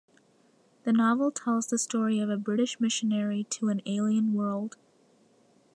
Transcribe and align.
The 0.83 0.91
novel 0.91 1.29
tells 1.29 1.67
the 1.67 1.77
story 1.77 2.17
of 2.19 2.27
a 2.27 2.35
British 2.35 2.79
missionary 2.79 3.43
to 3.51 3.69
an 3.69 3.83
alien 3.85 4.33
world. 4.33 4.75